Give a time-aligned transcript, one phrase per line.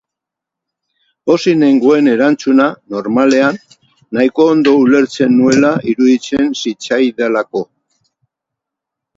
[1.29, 2.65] Pozik nengoen erantzuna,
[2.95, 3.59] normalean,
[4.19, 7.67] nahiko ondo ulertzen nuela iruditzen zitzaidalako.